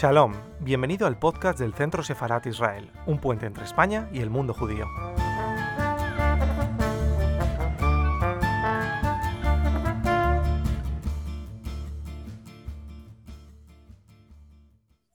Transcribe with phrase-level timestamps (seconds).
[0.00, 4.54] Shalom, bienvenido al podcast del Centro Sefarat Israel, un puente entre España y el mundo
[4.54, 4.86] judío.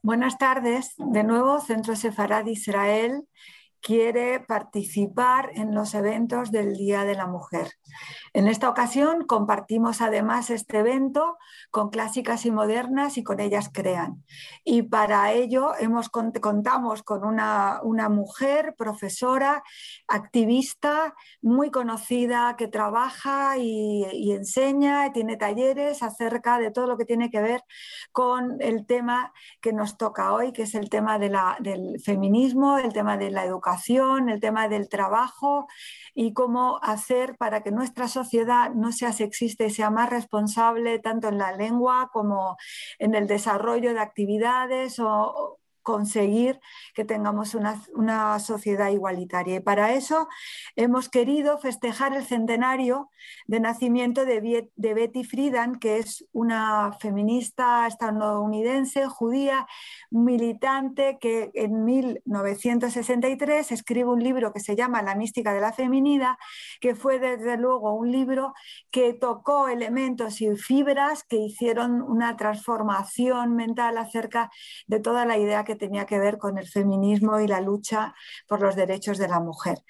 [0.02, 3.26] Buenas tardes, de nuevo Centro Sefarad Israel
[3.84, 7.74] quiere participar en los eventos del Día de la Mujer.
[8.32, 11.38] En esta ocasión compartimos además este evento
[11.70, 14.24] con clásicas y modernas y con ellas crean.
[14.64, 15.74] Y para ello
[16.42, 19.64] contamos con una, mujer, profesora,
[20.08, 27.06] activista, muy conocida, que trabaja y, enseña, y tiene talleres acerca de todo lo que
[27.06, 27.62] tiene que ver
[28.14, 33.18] con el tema que nos toca hoy, que es el tema del feminismo, el tema
[33.18, 33.73] de la educación
[34.30, 35.68] el tema del trabajo
[36.14, 41.28] y cómo hacer para que nuestra sociedad no sea sexista y sea más responsable tanto
[41.30, 42.58] en la lengua como
[43.00, 46.60] en el desarrollo de actividades o, conseguir
[46.96, 49.58] que tengamos una, sociedad igualitaria.
[49.58, 50.28] Y para eso
[50.76, 53.10] hemos querido festejar el centenario
[53.48, 59.68] de nacimiento de, Betty Friedan, que es una feminista estadounidense, judía,
[60.10, 66.36] militante, que en 1963 escribe un libro que se llama La mística de la feminidad,
[66.80, 68.54] que fue desde luego un libro
[68.92, 74.50] que tocó elementos y fibras que hicieron una transformación mental acerca
[74.88, 78.14] de toda la idea que tenía que ver con el feminismo y la lucha
[78.48, 79.84] por los derechos de la mujer.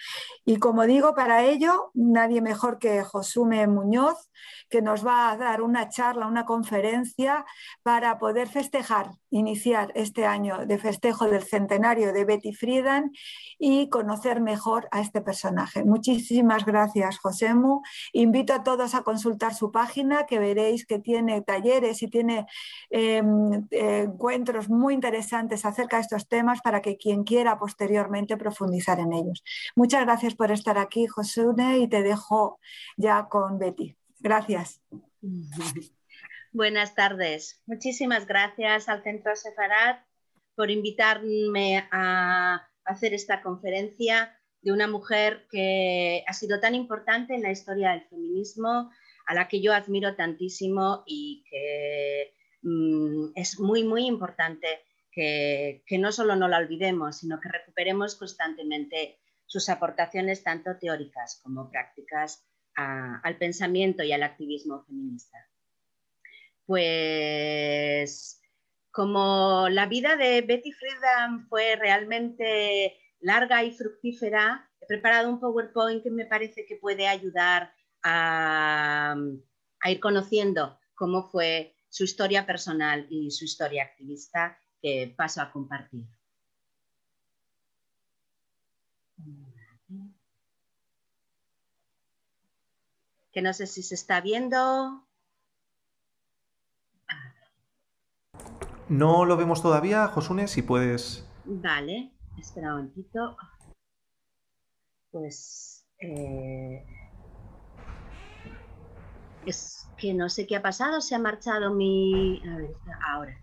[0.46, 4.30] Y como digo, para ello, nadie mejor que Josume Muñoz,
[4.70, 7.46] que nos va a dar una charla, una conferencia
[7.84, 13.12] para poder festejar, iniciar este año de festejo del centenario de Betty Friedan
[13.58, 15.84] y conocer mejor a este personaje.
[15.84, 17.82] Muchísimas gracias, Josemu.
[18.14, 22.46] Invito a todos a consultar su página, que veréis que tiene talleres y tiene
[22.92, 29.14] em, encuentros muy interesantes acerca de estos temas para que quien quiera posteriormente profundizar en
[29.14, 29.44] ellos.
[29.76, 32.60] Muchas gracias por estar aquí, Josune, y te dejo
[32.98, 33.96] ya con Betty.
[34.20, 34.80] Gracias.
[36.54, 37.64] Buenas tardes.
[37.66, 40.06] Muchísimas gracias al Centro Sefarat
[40.54, 47.42] por invitarme a hacer esta conferencia de una mujer que ha sido tan importante en
[47.42, 48.92] la historia del feminismo,
[49.26, 54.68] a la que yo admiro tantísimo y que mm, es muy, muy importante
[55.12, 61.72] que, no solo no la olvidemos, sino que recuperemos constantemente sus aportaciones tanto teóricas como
[61.72, 65.40] prácticas al pensamiento y al activismo feminista.
[66.66, 68.42] Pues
[68.92, 76.04] como la vida de Betty Friedan fue realmente larga y fructífera, he preparado un PowerPoint
[76.04, 79.16] que me parece que puede ayudar a
[79.86, 86.06] ir conociendo cómo fue su historia personal y su historia activista que paso a compartir.
[93.32, 95.06] Que no sé si se está viendo.
[98.94, 101.28] No lo vemos todavía, Josune, si puedes.
[101.46, 103.36] Vale, espera un momentito.
[105.10, 106.86] Pues eh,
[109.48, 112.40] es que no sé qué ha pasado, se ha marchado mi.
[112.48, 112.76] A ver,
[113.08, 113.40] ahora.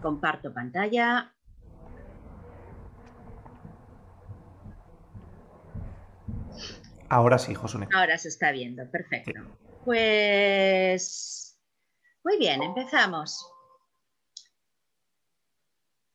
[0.00, 1.34] Comparto pantalla.
[7.10, 7.88] Ahora sí, Josune.
[7.94, 9.38] Ahora se está viendo, perfecto.
[9.84, 11.60] Pues
[12.24, 13.51] muy bien, empezamos.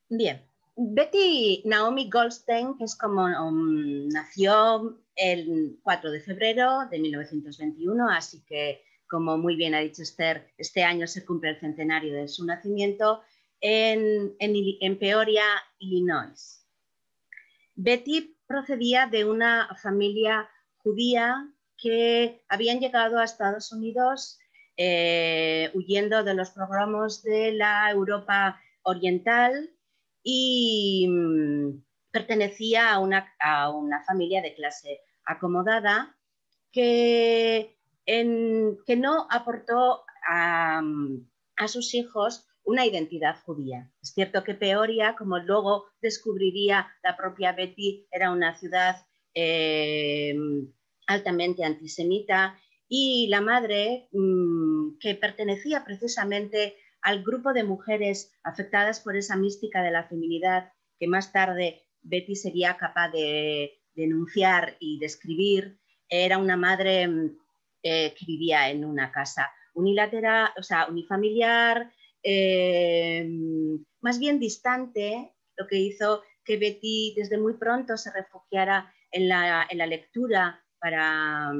[0.10, 0.42] Bien,
[0.78, 8.42] Betty Naomi Goldstein, que es como um, nació el 4 de febrero de 1921, así
[8.48, 12.46] que como muy bien ha dicho Esther, este año se cumple el centenario de su
[12.46, 13.22] nacimiento
[13.60, 15.44] en, Peoria,
[15.80, 16.66] Illinois.
[17.76, 24.40] Betty procedía de una familia judía que habían llegado a Estados Unidos
[24.78, 29.70] eh, huyendo de los programas de la Europa Oriental
[30.30, 31.82] y mm,
[32.12, 33.34] pertenecía a una,
[34.06, 36.18] familia de clase acomodada
[36.74, 40.82] que, que no aportó a
[41.68, 43.90] sus hijos una identidad judía.
[44.02, 48.98] Es cierto que Peoria, como luego descubriría la propia Betty, era una ciudad
[49.34, 50.36] eh,
[51.08, 52.60] altamente antisemita
[52.90, 56.76] y la madre, mm, que pertenecía precisamente
[57.08, 62.36] al grupo de mujeres afectadas por esa mística de la feminidad que más tarde Betty
[62.36, 67.38] sería capaz de denunciar y describir, era una madre mm,
[67.82, 73.26] eh, que vivía en una casa unilateral, o sea, unifamiliar, eh,
[74.02, 79.66] más bien distante, lo que hizo que Betty desde muy pronto se refugiara en la,
[79.88, 81.54] lectura para,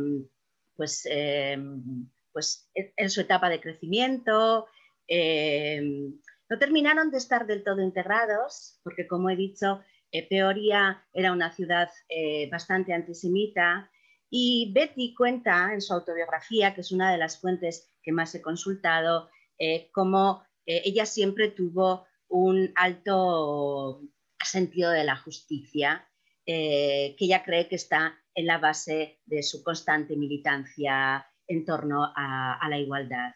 [0.76, 4.68] pues, em, pues, en su etapa de crecimiento.
[5.08, 6.20] Em,
[6.50, 9.82] no terminaron de estar del todo integrados, porque como he dicho,
[10.12, 13.92] eh, Peoria era una ciudad eh, bastante antisemita
[14.30, 18.42] y Betty cuenta en su autobiografía, que es una de las fuentes que más he
[18.42, 24.02] consultado, eh, cómo ella siempre tuvo un alto
[24.44, 26.06] sentido de la justicia,
[26.46, 32.68] que ella cree que está en la base de su constante militancia en torno a
[32.70, 33.32] la igualdad.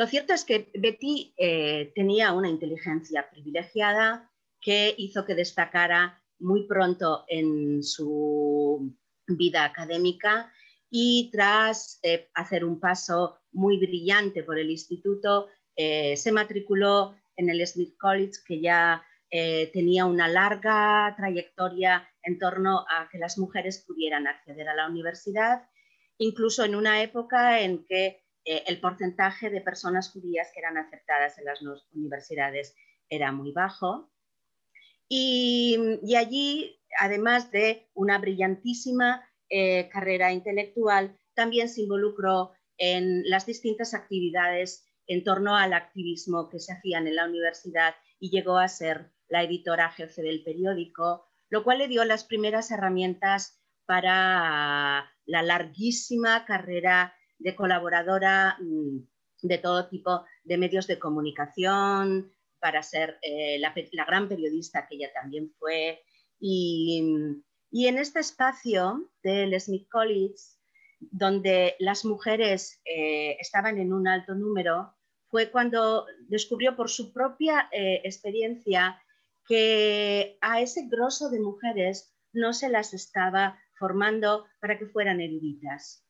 [0.00, 6.66] Lo cierto es que Betty eh, tenía una inteligencia privilegiada que hizo que destacara muy
[6.66, 10.50] pronto en su vida académica
[10.88, 17.50] y tras eh, hacer un paso muy brillante por el instituto, eh, se matriculó en
[17.50, 23.84] el Smith College, que ya tenía una larga trayectoria en torno a que las mujeres
[23.86, 25.68] pudieran acceder a la universidad,
[26.16, 31.38] incluso en una época en que eh, el porcentaje de personas judías que eran aceptadas
[31.38, 31.60] en las
[31.92, 32.74] universidades
[33.08, 34.10] era muy bajo.
[35.08, 35.76] Y,
[36.16, 44.86] allí, además de una brillantísima eh, carrera intelectual, también se involucró en las distintas actividades
[45.06, 49.42] en torno al activismo que se hacían en la universidad y llegó a ser la
[49.42, 57.14] editora jefe del periódico, lo cual le dio las primeras herramientas para la larguísima carrera
[57.40, 58.98] de colaboradora mm,
[59.42, 65.12] de todo tipo de medios de comunicación, para ser eh, la, gran periodista que ella
[65.12, 66.02] también fue.
[66.38, 67.02] Y,
[67.72, 70.36] en este espacio del Smith College,
[71.00, 74.94] donde las mujeres eh, estaban en un alto número,
[75.28, 79.00] fue cuando descubrió por su propia eh, experiencia
[79.46, 86.04] que a ese grosso de mujeres no se las estaba formando para que fueran eruditas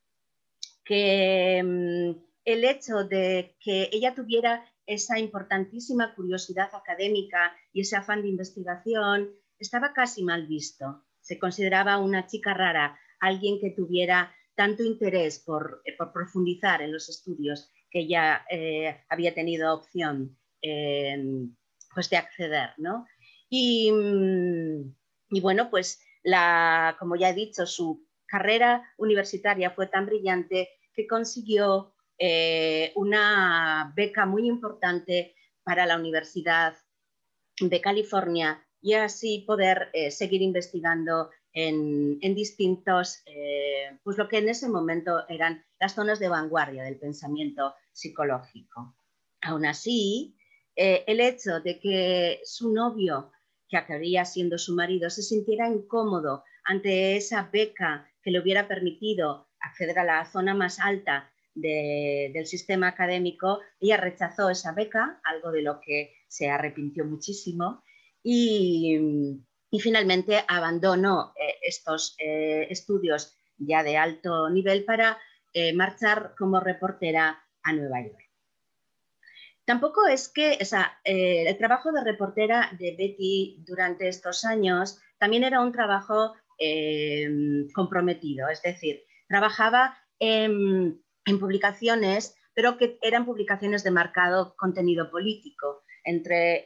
[0.90, 8.22] que mm, el hecho de que ella tuviera esa importantísima curiosidad académica y ese afán
[8.22, 11.04] de investigación estaba casi mal visto.
[11.20, 17.08] Se consideraba una chica rara, alguien que tuviera tanto interés por, eh, profundizar en los
[17.08, 20.36] estudios que ella eh, había tenido opción
[21.94, 22.70] pues de acceder.
[23.48, 24.94] Y, mm,
[25.30, 30.68] y, bueno, pues la, como ya he dicho, su carrera universitaria fue tan brillante
[31.06, 36.76] consiguió eh, una beca muy importante para la Universidad
[37.58, 44.48] de California y así poder eh, seguir investigando en, distintos, eh, pues lo que en
[44.48, 48.94] ese momento eran las zonas de vanguardia del pensamiento psicológico.
[49.40, 50.36] Aún así,
[50.76, 53.32] el hecho de que su novio,
[53.68, 59.49] que acabaría siendo su marido, se sintiera incómodo ante esa beca que le hubiera permitido
[59.60, 65.62] acceder a la zona más alta del sistema académico, ella rechazó esa beca, algo de
[65.62, 67.82] lo que se arrepintió muchísimo,
[68.22, 68.98] y,
[69.78, 75.18] finalmente abandonó eh, estos eh, estudios ya de alto nivel para
[75.52, 78.18] eh, marchar como reportera a Nueva York.
[79.64, 80.58] Tampoco es que
[81.04, 86.34] el trabajo de reportera de Betty durante estos años también era un trabajo
[87.72, 91.00] comprometido, es decir, trabajaba en,
[91.38, 96.64] publicaciones, pero que eran publicaciones de marcado contenido político, entre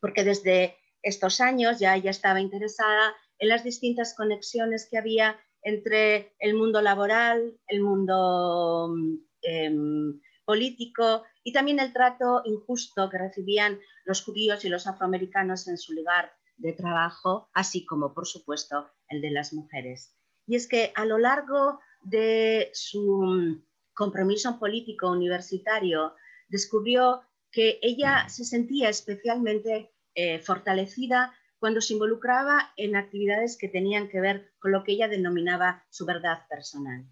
[0.00, 6.34] porque desde estos años ya ella estaba interesada en las distintas conexiones que había entre
[6.38, 8.94] el mundo laboral, el mundo
[9.40, 15.78] em, político y también el trato injusto que recibían los judíos y los afroamericanos en
[15.78, 20.19] su lugar de trabajo, así como, por supuesto, el de las mujeres.
[20.50, 23.62] Y es que a lo largo de su
[23.94, 26.16] compromiso político universitario
[26.48, 34.08] descubrió que ella se sentía especialmente eh, fortalecida cuando se involucraba en actividades que tenían
[34.08, 37.06] que ver con lo que ella denominaba su verdad personal.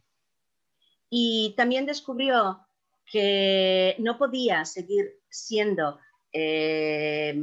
[1.09, 2.67] Y también descubrió
[3.07, 6.01] que no podía seguir siendo
[6.33, 7.41] eh,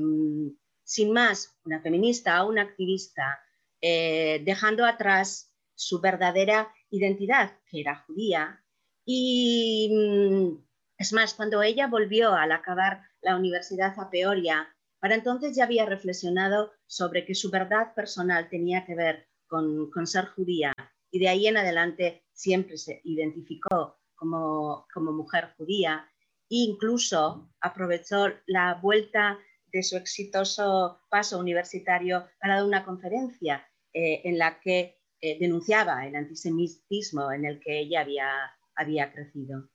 [0.84, 3.40] sin más una feminista o una activista,
[3.80, 8.64] eh, dejando atrás su verdadera identidad, que era judía.
[9.06, 10.66] Y mm,
[10.98, 15.86] es más, cuando ella volvió al acabar la universidad a Peoria, para entonces ya había
[15.86, 20.74] reflexionado sobre que su verdad personal tenía que ver con, ser judía
[21.12, 26.10] y de ahí en adelante siempre se identificó como, mujer judía
[26.50, 29.38] incluso aprovechó la vuelta
[29.72, 36.06] de su exitoso paso universitario para dar una conferencia eh, en la que eh, denunciaba
[36.06, 38.30] el antisemitismo en el que ella había,
[38.76, 39.68] había crecido.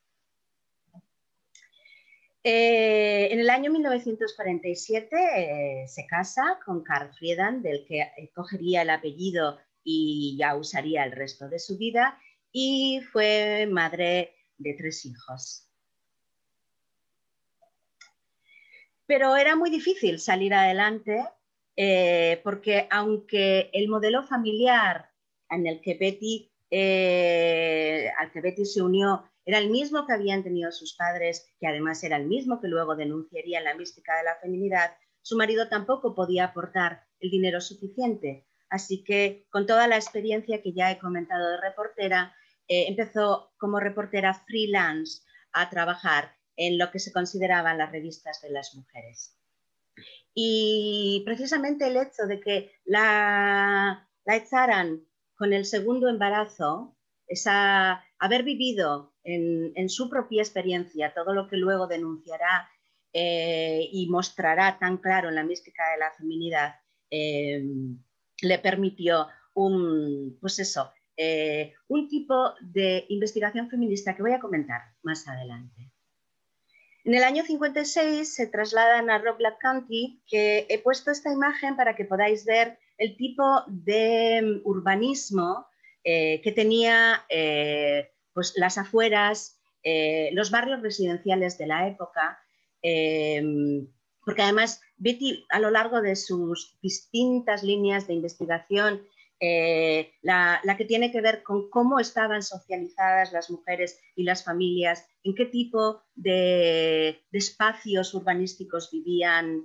[2.45, 9.59] Eh, en el año 1947 se casa con Karl Friedan, del que cogería el apellido
[9.83, 12.16] y ya usaría el resto de su vida,
[12.52, 15.66] y fue madre de tres hijos.
[19.07, 21.26] Pero era muy difícil salir adelante
[21.76, 25.10] eh, porque aunque el modelo familiar
[25.50, 30.42] en el que Betty, eh, al que Betty se unió era el mismo que habían
[30.42, 34.37] tenido sus padres, que además era el mismo que luego denunciaría la mística de la
[34.37, 34.92] feminidad,
[35.23, 38.47] su marido tampoco podía aportar el dinero suficiente.
[38.69, 42.35] Así que con toda la experiencia que ya he comentado de reportera,
[42.69, 48.50] eh, empezó como reportera freelance a trabajar en lo que se consideraban las revistas de
[48.50, 49.37] las mujeres.
[50.35, 55.04] Y precisamente el hecho de que la, la echaran
[55.40, 56.94] con el segundo embarazo,
[57.26, 62.68] esa, haber vivido en, su propia experiencia todo lo que luego denunciará
[63.14, 66.75] eh, y mostrará tan claro en la mística de la feminidad,
[67.11, 67.64] eh,
[68.42, 74.82] le permitió un, pues eso, eh, un tipo de investigación feminista que voy a comentar
[75.02, 75.90] más adelante.
[77.02, 81.97] En el año 56 se trasladan a Rock County, que he puesto esta imagen para
[81.97, 85.66] que podáis ver el tipo de mm, urbanismo
[86.04, 92.38] eh, que tenía eh, pues, las afueras, eh, los barrios residenciales de la época,
[94.25, 99.02] porque además Betty a lo largo de sus distintas líneas de investigación
[99.42, 105.09] eh, la, que tiene que ver con cómo estaban socializadas las mujeres y las familias,
[105.25, 109.64] en qué tipo de, espacios urbanísticos vivían.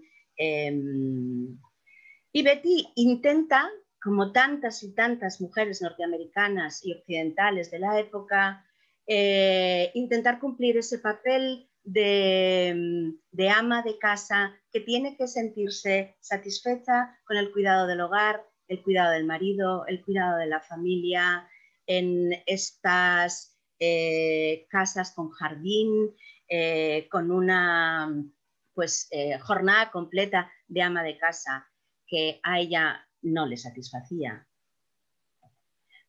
[2.36, 3.72] Y Betty intenta,
[4.04, 8.65] como tantas y tantas mujeres norteamericanas y occidentales de la época,
[9.08, 17.18] eh, intentar cumplir ese papel de, de, ama de casa que tiene que sentirse satisfecha
[17.24, 21.48] con el cuidado del hogar, el cuidado del marido, el cuidado de la familia,
[21.88, 26.13] en estas eh, casas con jardín,
[26.50, 28.13] eh, con una
[28.74, 31.65] pues, jornada completa de ama de casa
[32.08, 34.48] que a ella no le satisfacía.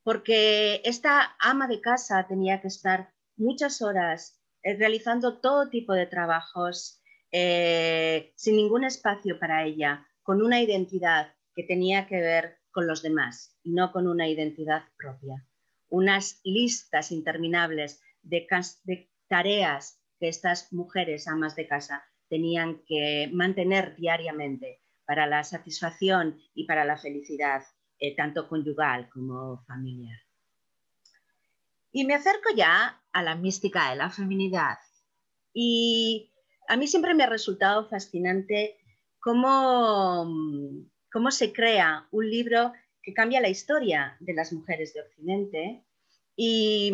[0.03, 7.01] Porque esta ama de casa tenía que estar muchas horas realizando todo tipo de trabajos
[7.33, 13.57] sin ningún espacio para ella, con una identidad que tenía que ver con los demás
[13.63, 15.47] y no con una identidad propia.
[15.89, 18.47] Unas listas interminables de,
[19.29, 26.67] tareas que estas mujeres amas de casa tenían que mantener diariamente para la satisfacción y
[26.67, 27.63] para la felicidad,
[27.99, 30.19] eh, tanto conyugal como familiar.
[31.93, 34.79] Y me acerco ya a la mística de la feminidad.
[35.55, 36.33] Y
[36.69, 38.77] a mí siempre me ha resultado fascinante
[39.21, 40.29] cómo
[41.17, 45.83] cómo se crea un libro que cambia la historia de las mujeres de Occidente.
[46.37, 46.93] Y,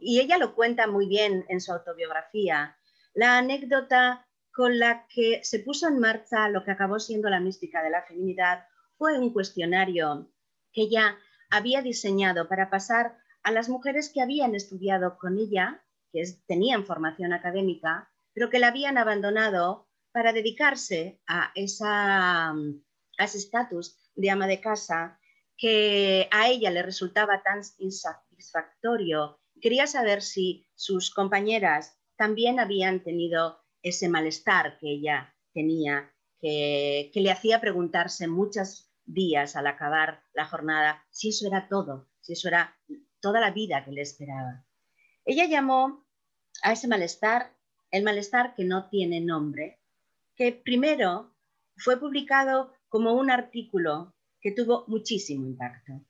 [0.00, 2.76] ella lo cuenta muy bien en su autobiografía.
[3.14, 7.82] La anécdota con la que se puso en marcha lo que acabó siendo la mística
[7.82, 8.64] de la feminidad
[8.96, 10.30] fue un cuestionario
[10.72, 11.18] que ella
[11.50, 17.32] había diseñado para pasar a las mujeres que habían estudiado con ella, que tenían formación
[17.32, 21.52] académica, pero que la habían abandonado para dedicarse a
[23.16, 25.18] a ese estatus de ama de casa
[25.56, 29.40] que a ella le resultaba tan insatisfactorio.
[29.60, 36.10] Quería saber si sus compañeras también habían tenido ese malestar que ella tenía,
[36.40, 42.32] que, le hacía preguntarse muchos días al acabar la jornada si eso era todo, si
[42.32, 42.76] eso era
[43.20, 44.64] toda la vida que le esperaba.
[45.26, 46.04] Ella llamó
[46.62, 47.54] a ese malestar
[47.90, 49.78] el malestar que no tiene nombre,
[50.34, 51.32] que primero
[51.76, 56.00] fue publicado como un artículo que tuvo muchísimo impacto,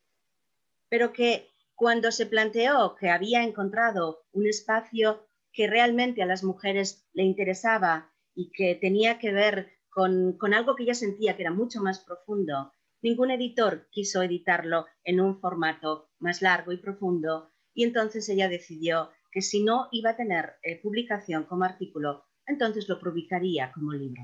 [0.89, 7.07] pero que cuando se planteó que había encontrado un espacio que realmente a las mujeres
[7.13, 11.81] le interesaba y que tenía que ver con, algo que ella sentía que era mucho
[11.81, 18.29] más profundo, ningún editor quiso editarlo en un formato más largo y profundo y entonces
[18.29, 23.73] ella decidió que si no iba a tener eh, publicación como artículo, entonces lo publicaría
[23.73, 24.23] como libro.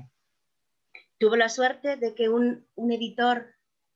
[1.17, 3.53] Tuvo la suerte de que un, editor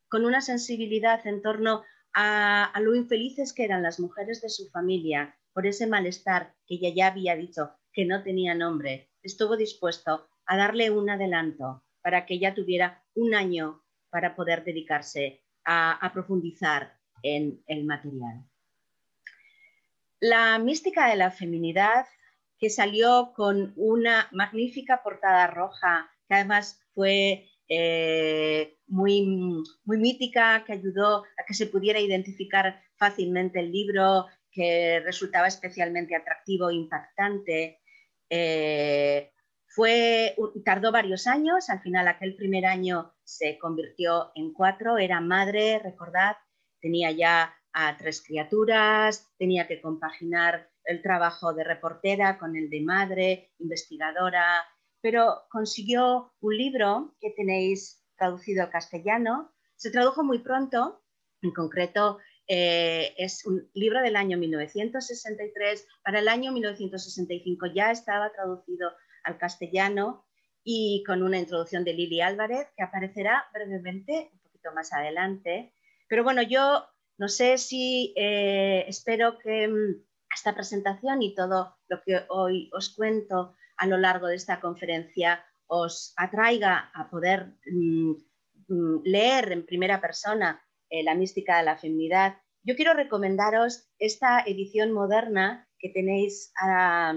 [0.07, 5.35] con una sensibilidad en torno a, lo infelices que eran las mujeres de su familia
[5.55, 10.57] por ese malestar que ella ya había dicho que no tenía nombre, estuvo dispuesto a
[10.57, 17.63] darle un adelanto para que ella tuviera un año para poder dedicarse a, profundizar en
[17.67, 18.43] el material.
[20.19, 22.05] La mística de la feminidad,
[22.59, 30.73] que salió con una magnífica portada roja, que además fue eh, muy, muy mítica, que
[30.73, 37.81] ayudó a que se pudiera identificar fácilmente el libro, que resultaba especialmente atractivo e impactante.
[38.29, 39.31] Eh,
[39.67, 45.79] fue, tardó varios años, al final aquel primer año se convirtió en cuatro, era madre,
[45.79, 46.37] recordad,
[46.79, 52.81] tenía ya a tres criaturas, tenía que compaginar el trabajo de reportera con el de
[52.81, 54.63] madre, investigadora,
[55.01, 59.53] pero consiguió un libro que tenéis traducido al castellano.
[59.75, 61.03] Se tradujo muy pronto,
[61.41, 65.87] en concreto eh, es un libro del año 1963.
[66.03, 68.91] Para el año 1965 ya estaba traducido
[69.23, 70.25] al castellano
[70.63, 75.73] y con una introducción de Lili Álvarez que aparecerá brevemente un poquito más adelante.
[76.07, 76.85] Pero bueno, yo
[77.17, 82.89] no sé si eh, espero que mm, esta presentación y todo lo que hoy os
[82.89, 88.11] cuento a lo largo de esta conferencia os atraiga a poder mm,
[88.67, 90.64] mm, leer en primera persona
[90.99, 92.37] eh, la mística de la feminidad.
[92.63, 97.13] Yo quiero recomendaros esta edición moderna que tenéis a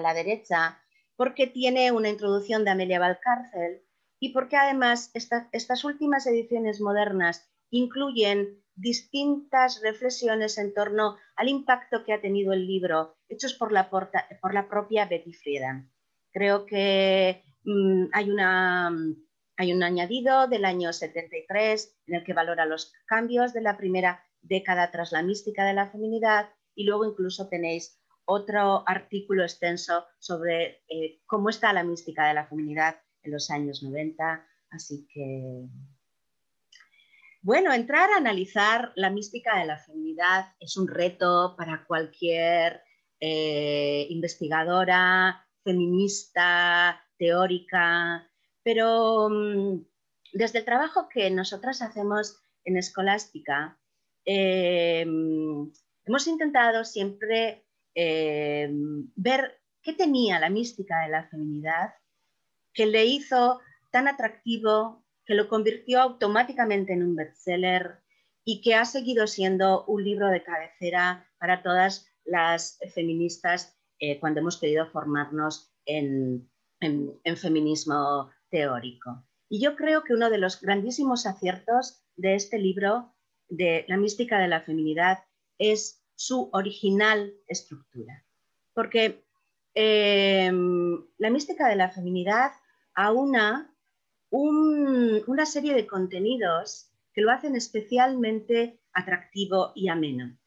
[0.00, 0.82] la derecha,
[1.16, 3.82] porque tiene una introducción de Amelia Valcárcel
[4.18, 12.12] y porque además estas últimas ediciones modernas incluyen distintas reflexiones en torno al impacto que
[12.12, 15.90] ha tenido el libro, hechos por la, propia Betty Friedan.
[16.32, 18.90] Creo que mm, hay, una,
[19.56, 24.24] hay un añadido del año 73 en el que valora los cambios de la primera
[24.40, 30.82] década tras la mística de la feminidad y luego incluso tenéis otro artículo extenso sobre
[30.88, 34.46] eh, cómo está la mística de la feminidad en los años 90.
[34.70, 35.66] Así que,
[37.42, 42.82] bueno, entrar a analizar la mística de la feminidad es un reto para cualquier
[43.20, 48.31] eh, investigadora, feminista, teórica,
[48.62, 49.84] pero mm,
[50.32, 53.78] desde el trabajo que nosotras hacemos en Escolástica,
[54.24, 58.70] eh, hemos intentado siempre eh,
[59.16, 61.94] ver qué tenía la mística de la feminidad
[62.72, 68.00] que le hizo tan atractivo, que lo convirtió automáticamente en un bestseller
[68.44, 74.40] y que ha seguido siendo un libro de cabecera para todas las feministas eh, cuando
[74.40, 76.48] hemos querido formarnos en
[77.36, 79.24] feminismo teórico.
[79.48, 83.12] Y yo creo que uno de los grandísimos aciertos de este libro,
[83.48, 85.24] de la mística de la feminidad,
[85.58, 88.24] es su original estructura.
[88.74, 89.24] Porque
[89.74, 92.52] em, la mística de la feminidad
[92.94, 93.74] aúna
[94.30, 100.38] una serie de contenidos que lo hacen especialmente atractivo y ameno.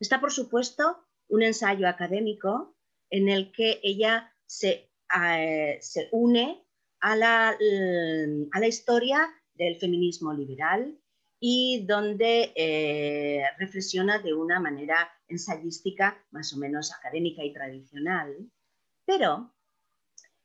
[0.00, 2.74] Está, por supuesto, un ensayo académico
[3.10, 5.80] en el que ella se, eh,
[6.12, 6.64] une
[7.00, 10.98] a la, a la historia del feminismo liberal,
[11.40, 18.50] y donde eh, reflexiona de una manera ensayística más o menos académica y tradicional,
[19.04, 19.52] pero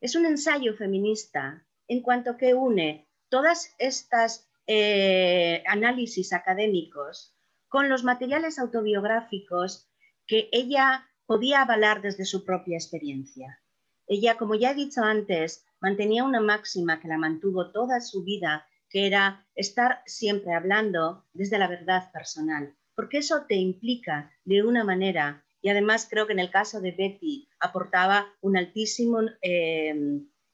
[0.01, 7.33] es un ensayo feminista en cuanto que une todas estas eh, análisis académicos
[7.67, 9.89] con los materiales autobiográficos
[10.27, 13.59] que ella podía avalar desde su propia experiencia.
[14.05, 18.65] Ella, como ya he dicho antes, mantenía una máxima que la mantuvo toda su vida
[18.89, 24.83] que era estar siempre hablando desde la verdad personal, porque eso te implica de una
[24.83, 29.93] manera, y además creo que en el caso de Betty aportaba un altísimo, eh,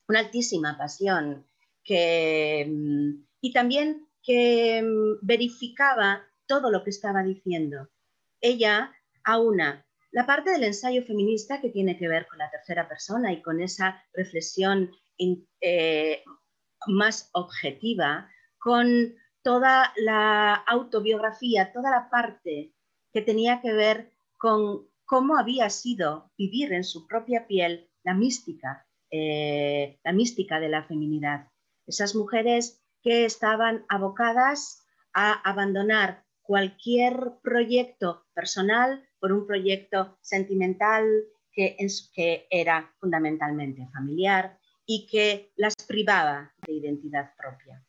[0.08, 1.46] una altísima pasión
[1.84, 2.68] que,
[3.42, 7.90] y también que mm, verificaba todo lo que estaba diciendo.
[8.42, 8.92] Ella
[9.24, 13.42] aúna la parte del ensayo feminista que tiene que ver con la tercera persona y
[13.44, 14.92] con esa reflexión
[15.62, 16.24] eh,
[16.88, 22.74] más objetiva con toda la autobiografía, toda la parte
[23.12, 28.88] que tenía que ver con cómo había sido vivir en su propia piel la mística,
[29.12, 31.48] eh, la mística de la feminidad.
[31.88, 41.06] Esas mujeres que estaban abocadas a abandonar cualquier proyecto personal por un proyecto sentimental
[41.52, 41.76] que,
[42.14, 44.59] que era fundamentalmente familiar,
[44.92, 47.86] y que las privaba de identidad propia.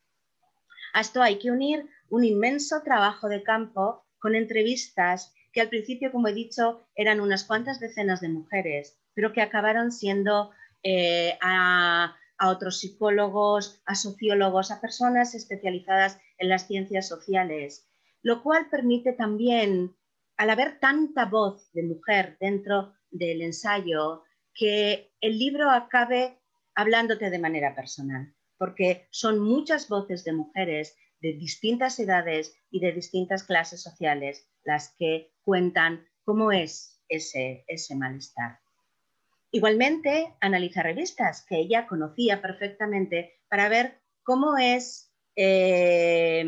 [0.92, 6.12] A esto hay que unir un inmenso trabajo de campo con entrevistas que al principio,
[6.12, 10.50] como he dicho, eran unas cuantas decenas de mujeres, pero que acabaron siendo
[10.82, 17.88] eh, a, otros psicólogos, a sociólogos, a personas especializadas en las ciencias sociales,
[18.22, 19.96] lo cual permite también,
[20.36, 26.39] al haber tanta voz de mujer dentro del ensayo, que el libro acabe
[26.80, 32.92] hablándote de manera personal, porque son muchas voces de mujeres de distintas edades y de
[32.92, 38.60] distintas clases sociales las que cuentan cómo es ese, ese malestar.
[39.52, 46.44] Igualmente, analiza revistas que ella conocía perfectamente para ver cómo es eh,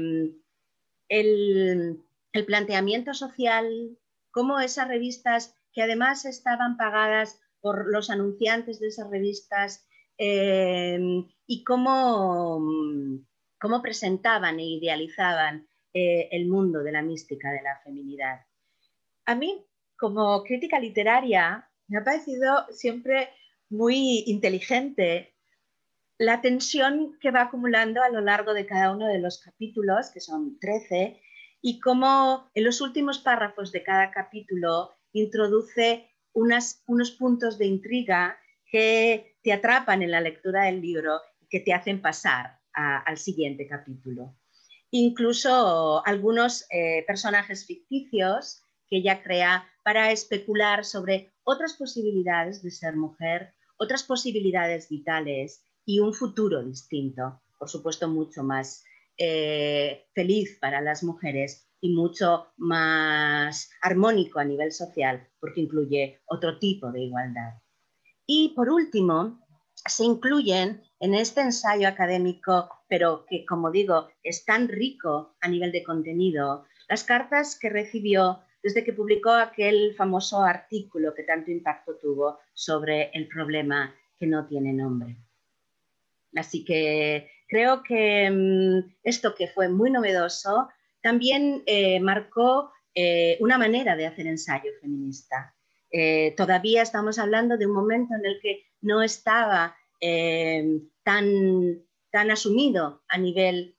[1.09, 1.99] el,
[2.47, 3.99] planteamiento social,
[4.31, 9.87] cómo esas revistas que además estaban pagadas por los anunciantes de esas revistas
[10.19, 10.99] eh,
[11.47, 12.61] y cómo,
[13.61, 18.41] cómo, presentaban e idealizaban eh, el mundo de la mística de la feminidad.
[19.27, 19.65] A mí,
[19.97, 23.31] como crítica literaria, me ha parecido siempre
[23.69, 25.35] muy inteligente
[26.19, 30.21] la tensión que va acumulando a lo largo de cada uno de los capítulos, que
[30.21, 31.21] son 13,
[31.61, 39.32] y cómo en los últimos párrafos de cada capítulo introduce unos puntos de intriga que
[39.43, 44.37] te atrapan en la lectura del libro y que te hacen pasar al siguiente capítulo.
[44.91, 52.97] Incluso algunos eh, personajes ficticios que ella crea para especular sobre otras posibilidades de ser
[52.97, 58.85] mujer, otras posibilidades vitales y un futuro distinto, por supuesto mucho más
[59.19, 66.59] eh, feliz para las mujeres y mucho más armónico a nivel social, porque incluye otro
[66.59, 67.55] tipo de igualdad.
[68.35, 69.39] Y por último,
[69.75, 75.71] se incluyen en este ensayo académico, pero que, como digo, es tan rico a nivel
[75.71, 81.97] de contenido, las cartas que recibió desde que publicó aquel famoso artículo que tanto impacto
[81.97, 85.19] tuvo sobre el problema que no tiene nombre.
[86.35, 90.71] Así que creo que mm, esto que fue muy novedoso
[91.03, 95.55] también eh, marcó eh, una manera de hacer ensayo feminista.
[95.93, 99.77] Eh, todavía estamos hablando de un momento en el que no estaba
[101.05, 103.77] tan, tan asumido a nivel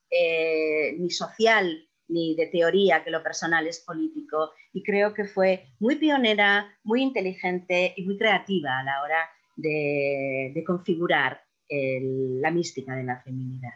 [0.97, 4.51] ni social ni de teoría que lo personal es político.
[4.71, 10.63] Y creo que fue muy pionera, muy inteligente y muy creativa a la hora de,
[10.65, 13.73] configurar la mística de la feminidad.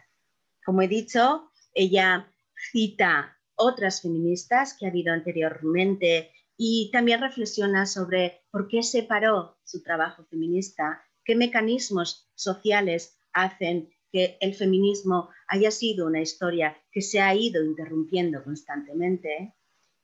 [0.64, 2.30] Como he dicho, ella
[2.70, 9.82] cita otras feministas que ha habido anteriormente y también reflexiona sobre por qué separó su
[9.82, 17.20] trabajo feminista, qué mecanismos sociales hacen que el feminismo haya sido una historia que se
[17.20, 19.54] ha ido interrumpiendo constantemente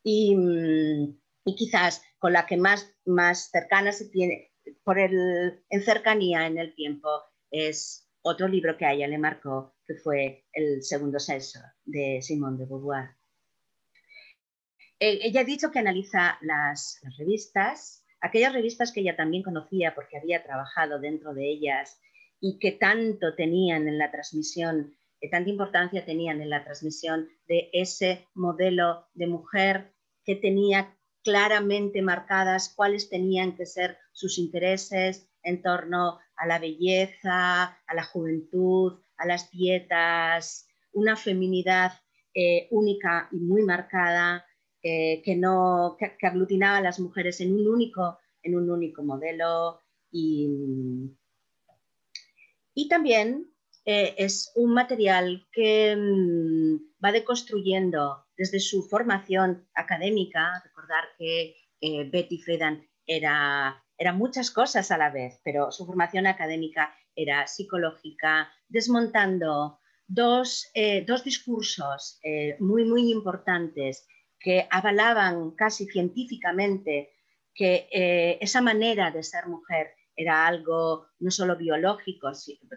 [0.04, 1.18] y, mm,
[1.56, 4.52] quizás con la que más, más cercana se tiene
[4.84, 7.08] por el, en cercanía en el tiempo
[7.50, 12.58] es otro libro que a ella le marcó, que fue El segundo sexo de Simone
[12.58, 13.10] de Beauvoir.
[15.00, 20.18] Eh, ella ha dicho que analiza las, revistas, aquellas revistas que ella también conocía porque
[20.18, 22.00] había trabajado dentro de ellas
[22.40, 27.70] y que tanto tenían en la transmisión, que tanta importancia tenían en la transmisión de
[27.72, 35.62] ese modelo de mujer que tenía claramente marcadas cuáles tenían que ser sus intereses en
[35.62, 41.92] torno a la belleza, a la juventud, a las dietas, una feminidad
[42.34, 44.44] eh, única y muy marcada
[44.86, 49.80] eh, que, no, que, aglutinaba a las mujeres en un único, en un único modelo
[50.10, 50.46] y,
[52.74, 53.50] y también
[53.86, 60.62] eh, es un material que mm, va deconstruyendo desde su formación académica.
[60.62, 66.26] Recordar que eh, Betty Friedan era, era muchas cosas a la vez, pero su formación
[66.26, 70.70] académica era psicológica, desmontando dos,
[71.06, 72.20] dos discursos
[72.58, 74.06] muy, muy importantes
[74.44, 77.10] que avalaban casi científicamente
[77.54, 77.88] que
[78.42, 82.30] esa manera de ser mujer era algo no solo biológico,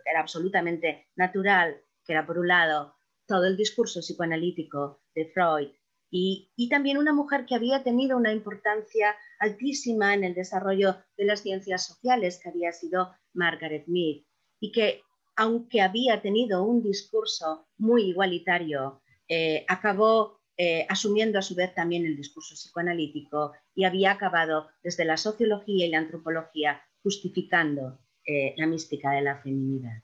[0.05, 5.69] era absolutamente natural, que era por un lado todo el discurso psicoanalítico de Freud
[6.09, 11.41] y, también una mujer que había tenido una importancia altísima en el desarrollo de las
[11.41, 14.23] ciencias sociales, que había sido Margaret Mead,
[14.61, 15.01] y que
[15.35, 22.05] aunque había tenido un discurso muy igualitario, eh, acabó eh, asumiendo a su vez también
[22.05, 28.65] el discurso psicoanalítico y había acabado desde la sociología y la antropología justificando eh, la
[28.65, 30.01] mística de la feminidad.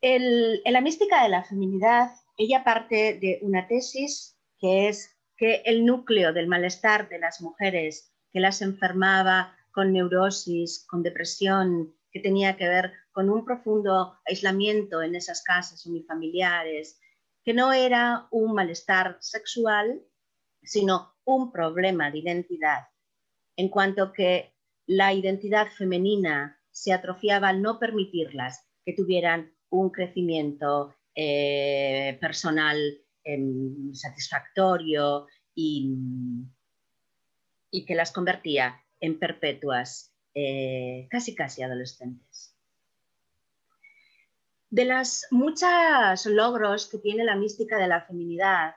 [0.00, 5.84] en la mística de la feminidad, ella parte de una tesis que es que el
[5.86, 12.56] núcleo del malestar de las mujeres que las enfermaba con neurosis, con depresión que tenía
[12.56, 17.00] que ver con un profundo aislamiento en esas casas unifamiliares,
[17.44, 20.02] que no era un malestar sexual,
[20.62, 22.88] sino un problema de identidad,
[23.56, 24.54] en cuanto que
[24.86, 32.78] la identidad femenina se atrofiaba al no permitirlas que tuvieran un crecimiento eh, personal
[33.24, 35.94] em, satisfactorio y,
[37.86, 42.51] que las convertía en perpetuas, eh, casi casi adolescentes.
[44.72, 48.74] De las muchos logros que tiene la mística de la feminidad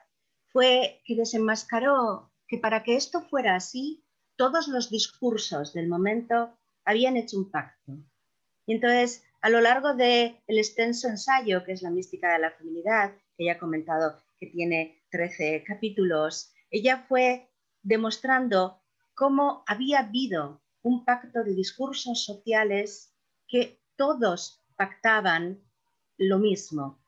[0.50, 4.04] fue que desenmascaró que para que esto fuera así,
[4.36, 7.94] todos los discursos del momento habían hecho un pacto.
[8.66, 13.14] Y entonces, a lo largo del extenso ensayo, que es la mística de la feminidad,
[13.38, 17.50] que ya he comentado que tiene 13 capítulos, ella fue
[17.84, 18.82] demostrando
[19.14, 23.16] cómo había habido un pacto de discursos sociales
[23.48, 25.62] que todos pactaban
[26.18, 27.00] lo mismo,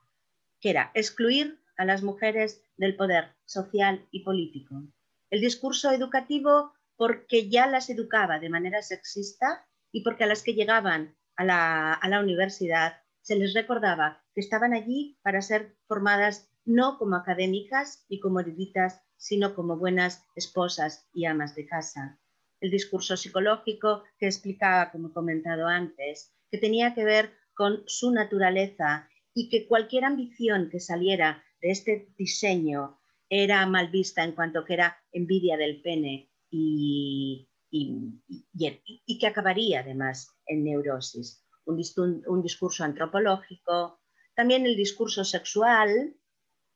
[0.60, 4.84] que era excluir a las mujeres del poder social y político.
[5.30, 10.54] El discurso educativo porque ya las educaba de manera sexista y porque a las que
[10.54, 17.16] llegaban a la, universidad se les recordaba que estaban allí para ser formadas no como
[17.16, 22.20] académicas y como eruditas, sino como buenas esposas y amas de casa.
[22.60, 29.10] El discurso psicológico que explicaba, como comentado antes, que tenía que ver con su naturaleza
[29.34, 34.76] y que cualquier ambición que saliera de este diseño era mal vista en cuanto que
[34.76, 41.44] era envidia del pene y, y, que acabaría además en neurosis.
[41.66, 44.00] Un, discurso antropológico,
[44.36, 46.16] también el discurso sexual,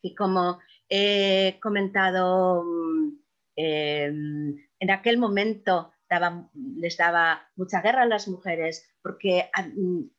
[0.02, 2.66] que como he comentado,
[3.56, 5.94] em, en aquel momento
[6.54, 9.50] les daba mucha guerra a las mujeres porque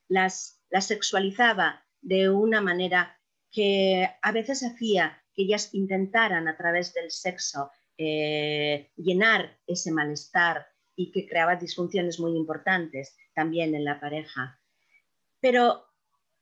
[0.09, 6.94] las, las sexualizaba de una manera que a veces hacía que ellas intentaran a través
[6.94, 14.00] del sexo eh, llenar ese malestar y que creaba disfunciones muy importantes también en la
[14.00, 14.61] pareja.
[15.40, 15.87] Pero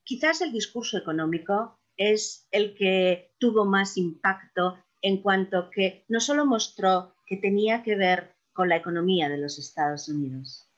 [0.04, 6.46] quizás el discurso económico es el que tuvo más impacto en cuanto que no solo
[6.46, 10.68] mostró que tenía que ver con la economía de los Estados Unidos,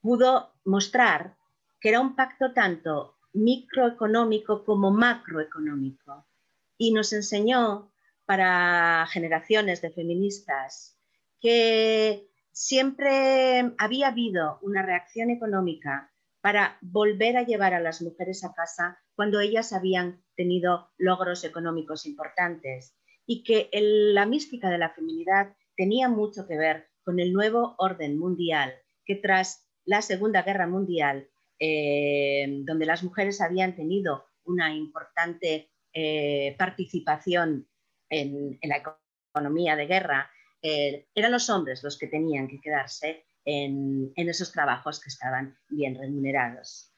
[0.00, 1.36] pudo mostrar
[1.80, 6.26] que era un pacto tanto microeconómico como macroeconómico
[6.76, 7.90] y nos enseñó
[8.24, 10.96] para generaciones de feministas
[11.40, 16.10] que siempre había habido una reacción económica
[16.40, 22.06] para volver a llevar a las mujeres a casa cuando ellas habían tenido logros económicos
[22.06, 22.94] importantes
[23.26, 28.18] y que la mística de la feminidad tenía mucho que ver con el nuevo orden
[28.18, 28.74] mundial
[29.06, 36.56] que tras la Segunda Guerra Mundial, eh, donde las mujeres habían tenido una importante eh,
[36.58, 37.66] participación
[38.10, 38.82] en, la
[39.32, 40.28] economía de guerra,
[40.60, 45.94] eh, eran los hombres los que tenían que quedarse en, esos trabajos que estaban bien
[45.94, 46.92] remunerados.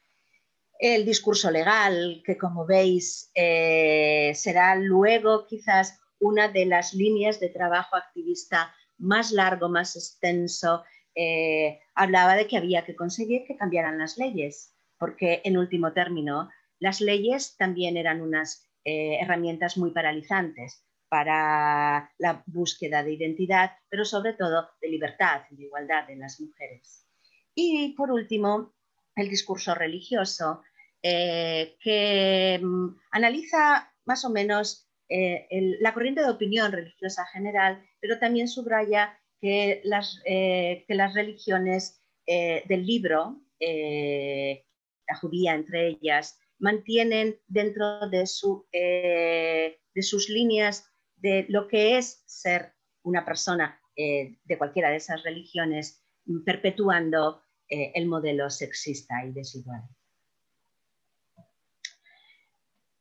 [0.79, 7.97] El discurso legal, que como veis será luego quizás una de las líneas de trabajo
[7.97, 14.19] activista más largo, más extenso, eh, hablaba de que había que conseguir que cambiaran las
[14.19, 22.43] leyes, porque en último término las leyes también eran unas herramientas muy paralizantes para la
[22.47, 27.05] búsqueda de identidad, pero sobre todo de libertad y de igualdad de las mujeres.
[27.53, 28.73] Y por último,
[29.17, 30.63] el discurso religioso,
[31.03, 35.47] eh, que mm, analiza más o menos eh,
[35.81, 43.43] la corriente de opinión religiosa general, pero también subraya que las, eh, religiones del libro,
[43.59, 48.25] la judía entre ellas, mantienen dentro de,
[48.73, 55.23] de sus líneas de lo que es ser una persona eh, de cualquiera de esas
[55.23, 56.03] religiones,
[56.45, 59.83] perpetuando eh, el modelo sexista y desigual.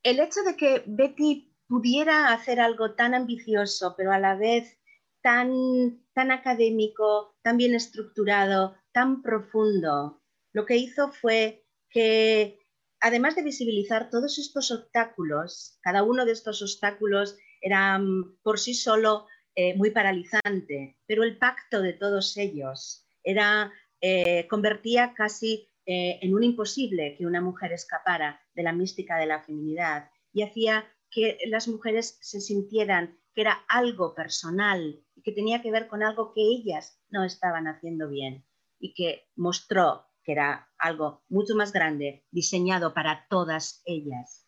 [0.03, 4.79] El hecho de que Betty pudiera hacer algo tan ambicioso, pero a la vez
[5.21, 10.19] tan, tan académico, tan bien estructurado, tan profundo,
[10.51, 12.59] lo que hizo fue que,
[12.99, 18.73] además de visibilizar todos estos obstáculos, cada uno de estos obstáculos era mm, por sí
[18.73, 26.17] solo eh, muy paralizante, pero el pacto de todos ellos era, eh, convertía casi eh,
[26.21, 30.85] en un imposible que una mujer escapara de la mística de la feminidad y hacía
[31.11, 36.03] que las mujeres se sintieran que era algo personal y que tenía que ver con
[36.03, 38.45] algo que ellas no estaban haciendo bien
[38.79, 44.47] y que mostró que era algo mucho más grande, diseñado para todas ellas.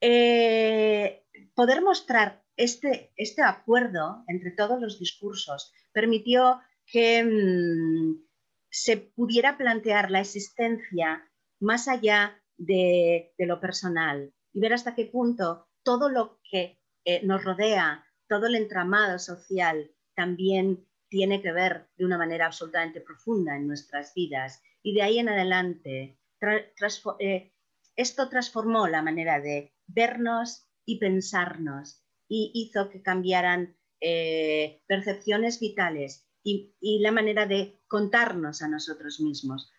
[0.00, 8.26] Eh, poder mostrar este, este acuerdo entre todos los discursos permitió que mm,
[8.70, 11.28] se pudiera plantear la existencia
[11.60, 17.44] más allá de, lo personal y ver hasta qué punto todo lo que eh, nos
[17.44, 23.68] rodea, todo el entramado social también tiene que ver de una manera absolutamente profunda en
[23.68, 24.60] nuestras vidas.
[24.82, 26.18] Y de ahí en adelante,
[27.20, 27.52] eh,
[27.94, 36.26] esto transformó la manera de vernos y pensarnos y hizo que cambiaran eh, percepciones vitales
[36.42, 39.72] y, la manera de contarnos a nosotros mismos.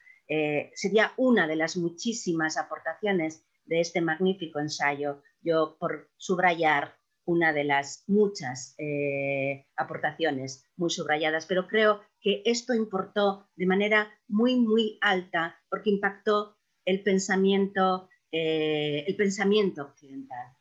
[0.74, 5.22] Sería una de las muchísimas aportaciones de este magnífico ensayo.
[5.48, 12.74] Yo, por subrayar una de las muchas eh, aportaciones muy subrayadas, pero creo que esto
[12.74, 20.54] importó de manera muy, muy alta porque impactó el pensamiento, eh, el pensamiento occidental.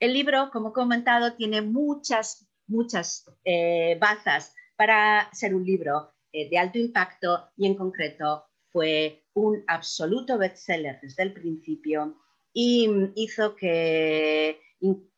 [0.00, 6.78] El libro, como comentado, tiene muchas, muchas eh, bazas para ser un libro de alto
[6.78, 12.16] impacto y en concreto fue un absoluto bestseller desde el principio
[12.52, 14.60] y hizo que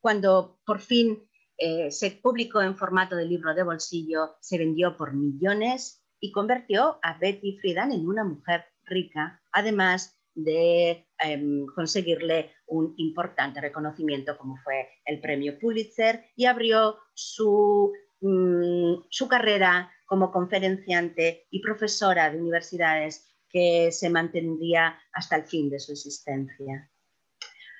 [0.00, 1.18] cuando por fin
[1.56, 6.98] eh, se publicó en formato de libro de bolsillo, se vendió por millones y convirtió
[7.02, 14.56] a Betty Friedan en una mujer rica, además de em, conseguirle un importante reconocimiento como
[14.64, 22.40] fue el premio Pulitzer y abrió su, mm, su carrera como conferenciante y profesora de
[22.40, 26.90] universidades que se mantendría hasta el fin de su existencia.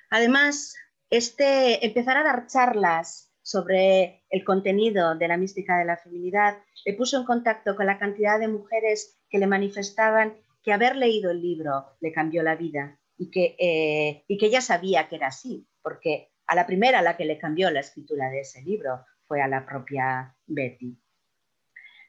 [0.09, 0.75] Además,
[1.09, 6.93] este, empezar a dar charlas sobre el contenido de la mística de la feminidad le
[6.93, 11.41] puso en contacto con la cantidad de mujeres que le manifestaban que haber leído el
[11.41, 15.67] libro le cambió la vida y que, eh, y que ella sabía que era así,
[15.81, 19.41] porque a la primera a la que le cambió la escritura de ese libro fue
[19.41, 20.97] a la propia Betty.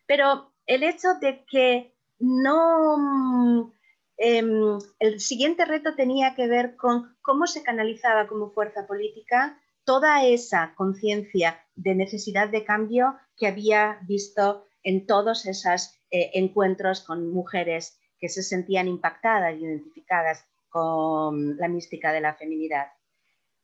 [0.06, 3.72] Pero el hecho de que no
[4.18, 10.24] Em, el siguiente reto tenía que ver con cómo se canalizaba como fuerza política toda
[10.24, 17.30] esa conciencia de necesidad de cambio que había visto en todos esos eh, encuentros con
[17.30, 22.88] mujeres que se sentían impactadas y identificadas con la mística de la feminidad.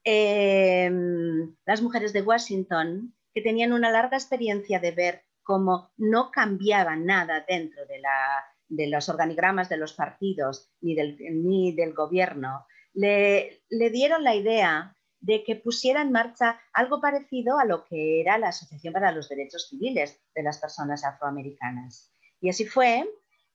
[0.04, 6.96] Em, las mujeres de Washington, que tenían una larga experiencia de ver cómo no cambiaba
[6.96, 12.66] nada dentro de la de los organigramas de los partidos ni del, ni del gobierno,
[12.94, 18.38] le, dieron la idea de que pusiera en marcha algo parecido a lo que era
[18.38, 22.12] la Asociación para los Derechos Civiles de las Personas Afroamericanas.
[22.40, 23.08] Y así fue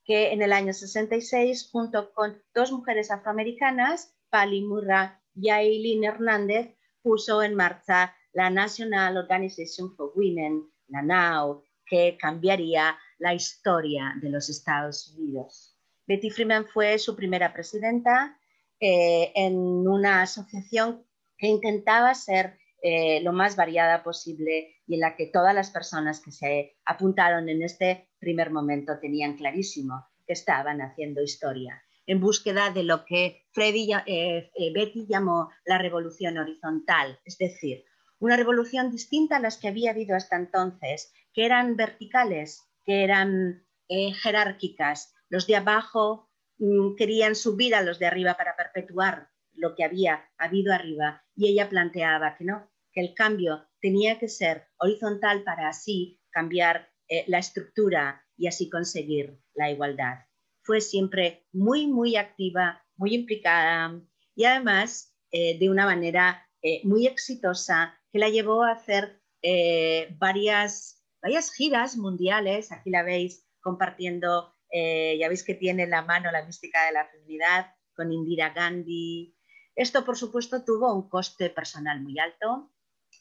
[0.05, 6.75] que en el año 66, junto con dos mujeres afroamericanas, Pali Murra y Aileen Hernández,
[7.01, 14.29] puso en marcha la National Organization for Women, la NOW, que cambiaría la historia de
[14.29, 15.75] los Estados Unidos.
[16.05, 18.39] Betty Freeman fue su primera presidenta
[18.79, 21.03] eh, en una asociación
[21.37, 26.19] que intentaba ser eh, lo más variada posible y en la que todas las personas
[26.19, 32.71] que se apuntaron en este primer momento tenían clarísimo que estaban haciendo historia en búsqueda
[32.71, 37.83] de lo que eh, Betty llamó la revolución horizontal, es decir,
[38.19, 43.67] una revolución distinta a las que había habido hasta entonces, que eran verticales que eran
[43.89, 45.13] eh, jerárquicas.
[45.29, 50.23] Los de abajo mm, querían subir a los de arriba para perpetuar lo que había
[50.37, 55.67] habido arriba y ella planteaba que no, que el cambio tenía que ser horizontal para
[55.67, 60.19] así cambiar eh, la estructura y así conseguir la igualdad.
[60.63, 64.01] Fue siempre muy, muy activa, muy implicada
[64.33, 66.43] y además eh, de una manera
[66.83, 69.21] muy exitosa que la llevó a hacer
[70.17, 76.01] varias varias giras mundiales, aquí la veis compartiendo, eh, ya veis que tiene en la
[76.01, 79.35] mano la mística de la feminidad con Indira Gandhi.
[79.75, 82.71] Esto, por supuesto, tuvo un coste personal muy alto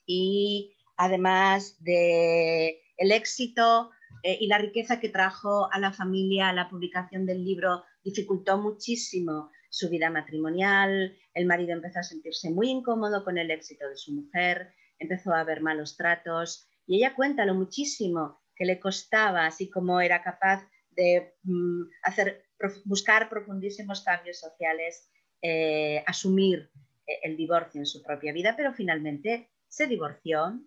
[0.07, 3.91] y además de el éxito
[4.23, 9.51] eh, y la riqueza que trajo a la familia la publicación del libro, dificultó muchísimo
[9.69, 14.13] su vida matrimonial, el marido empezó a sentirse muy incómodo con el éxito de su
[14.13, 19.69] mujer, empezó a haber malos tratos y ella cuenta lo muchísimo que le costaba, así
[19.69, 22.47] como era capaz de mm, hacer,
[22.85, 25.11] buscar profundísimos cambios sociales,
[25.43, 26.71] eh, asumir
[27.07, 30.61] eh, el divorcio en su propia vida, pero finalmente se divorció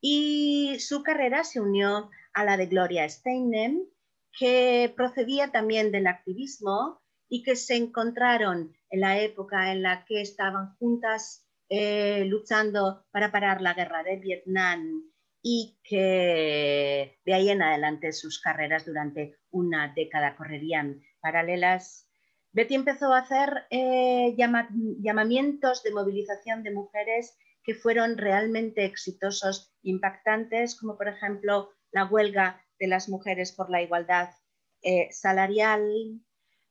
[0.00, 3.82] y su carrera se unió a la de Gloria Steinem
[4.38, 10.22] que procedía también del activismo y que se encontraron en la época en la que
[10.22, 15.02] estaban juntas eh, luchando para parar la guerra de Vietnam
[15.50, 22.06] y que de ahí en adelante sus carreras durante una década correrían paralelas.
[22.52, 27.34] Betty empezó a hacer eh, llamamientos de movilización de mujeres
[27.64, 33.80] que fueron realmente exitosos, impactantes, como por ejemplo la huelga de las mujeres por la
[33.80, 34.28] igualdad
[34.82, 36.20] eh, salarial,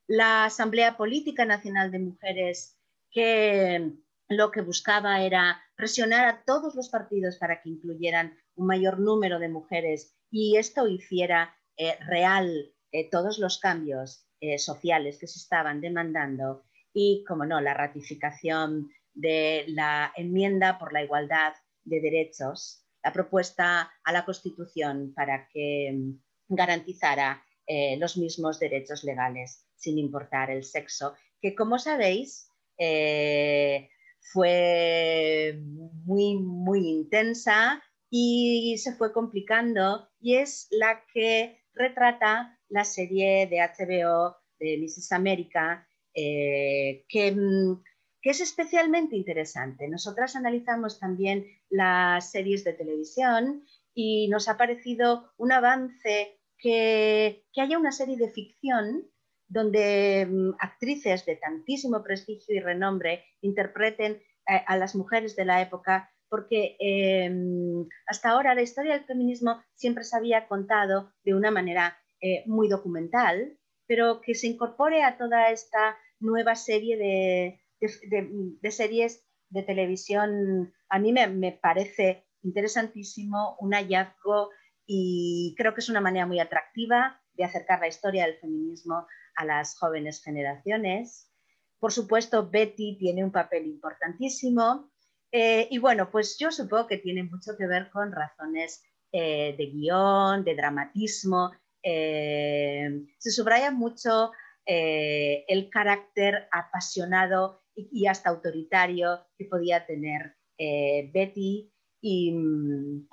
[0.05, 2.77] la Asamblea Política Nacional de Mujeres,
[3.09, 3.91] que
[4.29, 9.39] lo que buscaba era presionar a todos los partidos para que incluyeran un mayor número
[9.39, 14.23] de mujeres y esto hiciera eh, real eh, todos los cambios
[14.59, 21.03] sociales que se estaban demandando y, como no, la ratificación de la enmienda por la
[21.03, 21.53] igualdad
[21.83, 29.03] de derechos, la propuesta a la Constitución para que mm, garantizara eh, los mismos derechos
[29.03, 33.89] legales sin importar el sexo, que como sabéis eh,
[34.19, 35.59] fue
[36.05, 43.59] muy, muy intensa y se fue complicando y es la que retrata la serie de
[43.59, 45.11] HBO de Mrs.
[45.11, 47.81] America, eh, que mm,
[48.27, 49.87] que es especialmente interesante.
[49.87, 57.77] Nosotras analizamos también las series de televisión y nos ha parecido un avance que, haya
[57.77, 59.09] una serie de ficción
[59.47, 65.61] donde mm, actrices de tantísimo prestigio y renombre interpreten eh, a las mujeres de la
[65.61, 71.51] época, porque em, hasta ahora la historia del feminismo siempre se había contado de una
[71.51, 78.71] manera eh, muy documental, pero que se incorpore a toda esta nueva serie de, de,
[78.71, 84.49] series de televisión, a mí me, parece interesantísimo, un hallazgo
[84.85, 89.05] y creo que es una manera muy atractiva de acercar la historia del feminismo
[89.35, 91.31] a las jóvenes generaciones.
[91.79, 94.91] Por supuesto, Betty tiene un papel importantísimo
[95.31, 99.65] eh, y bueno, pues yo supongo que tiene mucho que ver con razones eh, de
[99.67, 101.51] guion, de dramatismo.
[101.83, 104.31] Eh, se subraya mucho
[104.69, 111.71] el carácter apasionado y, hasta autoritario que podía tener Betty
[112.01, 113.07] mm,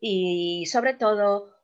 [0.00, 1.54] y, sobre todo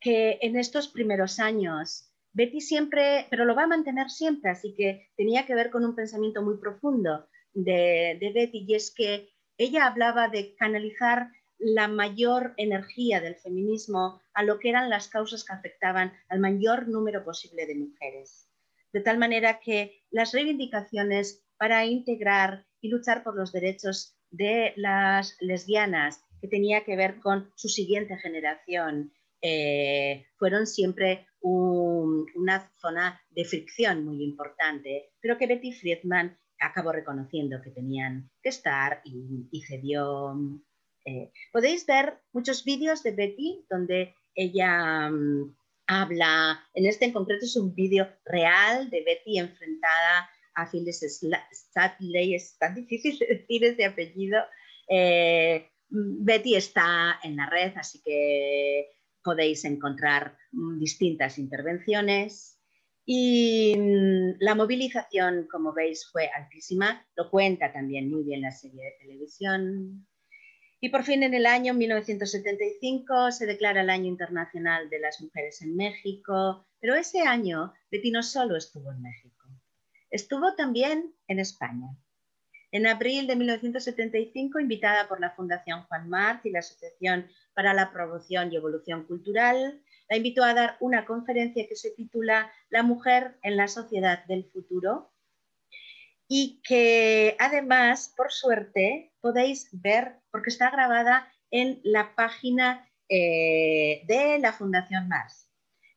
[0.00, 5.12] que en estos primeros años Betty siempre, pero lo va a mantener siempre, así que
[5.16, 10.28] tenía que ver con un pensamiento muy profundo de, Betty y es que ella hablaba
[10.28, 11.28] de canalizar
[11.58, 16.88] la mayor energía del feminismo a lo que eran las causas que afectaban al mayor
[16.88, 18.48] número posible de mujeres.
[18.92, 25.36] De tal manera que las reivindicaciones para integrar y luchar por los derechos de las
[25.40, 33.44] lesbianas, que tenía que ver con su siguiente generación, eh, fueron siempre una zona de
[33.44, 40.34] fricción muy importante, pero que Betty Friedman acabó reconociendo que tenían que estar y, cedió.
[41.04, 45.54] Eh, podéis ver muchos vídeos de Betty donde ella mm,
[45.86, 51.00] habla, en este en concreto es un vídeo real de Betty enfrentada a Phyllis
[51.52, 54.40] Statley, es tan difícil de decir ese apellido.
[54.88, 58.88] Eh, Betty está en la red, así que
[59.22, 62.51] podéis encontrar mm, distintas intervenciones.
[63.04, 67.04] Y mm, la movilización, como veis, fue altísima.
[67.16, 70.06] Lo cuenta también muy bien la serie de televisión.
[70.84, 75.62] Y por fin en el año 1975 se declara el Año Internacional de las Mujeres
[75.62, 79.46] en México, pero ese año Betty no solo estuvo en México,
[80.10, 81.86] estuvo también en España.
[82.72, 87.92] En abril de 1975, invitada por la Fundación Juan March y la Asociación para la
[87.92, 89.80] Promoción y Evolución Cultural,
[90.12, 94.44] la invitó a dar una conferencia que se titula La mujer en la sociedad del
[94.44, 95.10] futuro
[96.28, 104.38] y que además, por suerte, podéis ver, porque está grabada en la página eh, de
[104.38, 105.48] la Fundación Mars.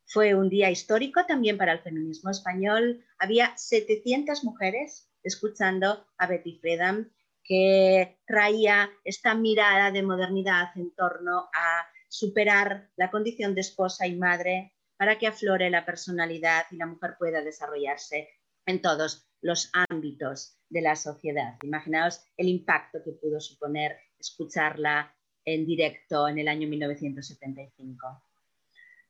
[0.06, 3.04] Fue un día histórico también para el feminismo español.
[3.20, 7.12] Había 700 mujeres escuchando a Betty Friedan,
[7.44, 11.86] que traía esta mirada de modernidad en torno a
[12.16, 17.16] superar la condición de esposa y madre para que aflore la personalidad y la mujer
[17.20, 18.30] pueda desarrollarse
[18.66, 21.58] en todos los ámbitos de la sociedad.
[21.62, 25.14] Imaginaos el impacto que pudo suponer escucharla
[25.44, 28.24] en directo en el año 1975.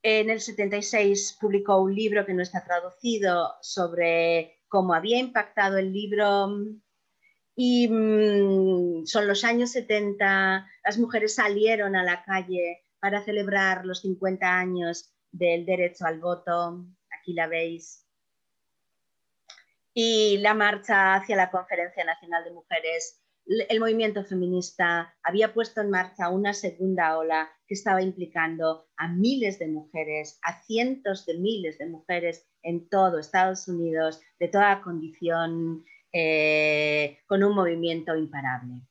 [0.02, 5.94] En el 76 publicó un libro que no está traducido sobre cómo había impactado el
[5.94, 6.50] libro
[7.56, 14.02] y mm, son los años 70, las mujeres salieron a la calle para celebrar los
[14.02, 18.04] 50 años del derecho al voto, aquí la veis,
[19.94, 23.22] y la marcha hacia la Conferencia Nacional de Mujeres.
[23.46, 29.60] El movimiento feminista había puesto en marcha una segunda ola que estaba implicando a miles
[29.60, 35.86] de mujeres, a cientos de miles de mujeres en todo Estados Unidos, de toda condición,
[36.12, 38.82] eh, con un movimiento imparable.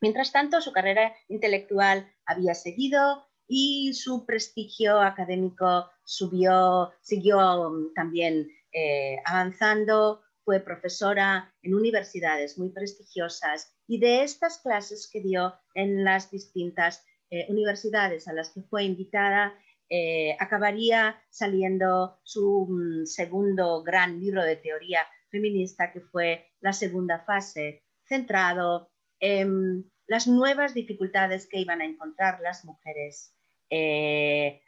[0.00, 8.48] Mientras tanto, su carrera intelectual había seguido y su prestigio académico subió, siguió mm, también
[8.72, 10.22] eh, avanzando.
[10.44, 17.04] Fue profesora en universidades muy prestigiosas y de estas clases que dio en las distintas
[17.28, 19.52] eh, universidades a las que fue invitada,
[19.88, 27.24] eh, acabaría saliendo su mm, segundo gran libro de teoría feminista, que fue La segunda
[27.24, 33.34] fase, centrado en las nuevas dificultades que iban a encontrar las mujeres
[33.70, 34.60] eh,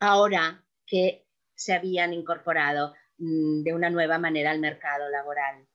[0.00, 5.66] ahora que se habían incorporado Mm, de una nueva manera al mercado laboral.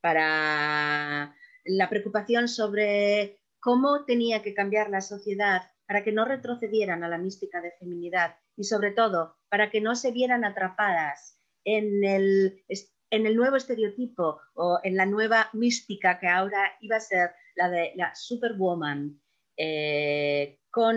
[0.00, 1.34] Para
[1.64, 7.18] la preocupación sobre cómo tenía que cambiar la sociedad para que no retrocedieran a la
[7.18, 12.64] mística de feminidad y sobre todo para que no se vieran atrapadas en el,
[13.10, 17.68] en el nuevo estereotipo o en la nueva mística que ahora iba a ser la
[17.70, 19.20] de la superwoman,
[19.56, 20.96] eh, con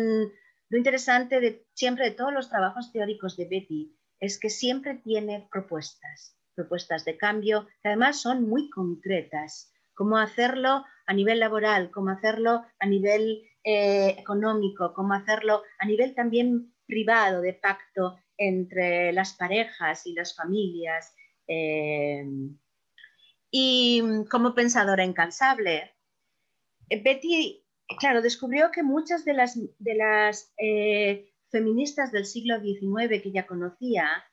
[0.69, 5.47] lo interesante de siempre de todos los trabajos teóricos de Betty es que siempre tiene
[5.51, 9.71] propuestas, propuestas de cambio, que además son muy concretas.
[9.93, 16.13] Cómo hacerlo a nivel laboral, cómo hacerlo a nivel eh, económico, cómo hacerlo a nivel
[16.13, 21.15] también privado, de pacto entre las parejas y las familias.
[21.47, 22.25] Eh,
[23.49, 25.95] y como pensadora incansable,
[26.89, 27.63] Betty,
[27.95, 33.47] claro, descubrió que muchas de las, de las eh, feministas del siglo XIX que ya
[33.47, 34.23] conocía